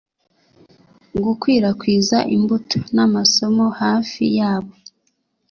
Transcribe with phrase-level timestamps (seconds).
[1.23, 4.73] Gukwirakwiza imbuto n'amasomo hafi yabo